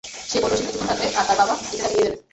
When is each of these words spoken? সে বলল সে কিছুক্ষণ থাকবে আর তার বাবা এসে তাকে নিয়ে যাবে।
সে 0.29 0.37
বলল 0.41 0.53
সে 0.53 0.63
কিছুক্ষণ 0.63 0.87
থাকবে 0.89 1.05
আর 1.11 1.25
তার 1.27 1.37
বাবা 1.41 1.53
এসে 1.63 1.75
তাকে 1.79 1.93
নিয়ে 1.93 2.05
যাবে। 2.05 2.17